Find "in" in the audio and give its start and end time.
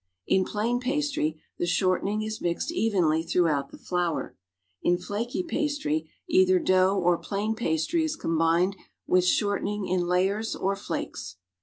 0.25-0.45, 4.81-4.97, 9.87-10.07